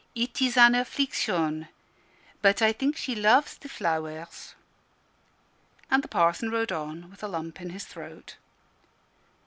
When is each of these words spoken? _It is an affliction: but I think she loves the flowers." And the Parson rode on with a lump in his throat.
_It 0.15 0.41
is 0.41 0.57
an 0.57 0.73
affliction: 0.73 1.67
but 2.41 2.59
I 2.63 2.73
think 2.73 2.97
she 2.97 3.13
loves 3.13 3.55
the 3.55 3.69
flowers." 3.69 4.55
And 5.91 6.03
the 6.03 6.07
Parson 6.07 6.49
rode 6.49 6.71
on 6.71 7.11
with 7.11 7.21
a 7.21 7.27
lump 7.27 7.61
in 7.61 7.69
his 7.69 7.85
throat. 7.85 8.37